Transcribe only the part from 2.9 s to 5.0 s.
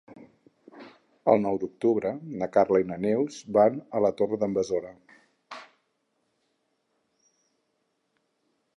na Neus van a la Torre d'en Besora.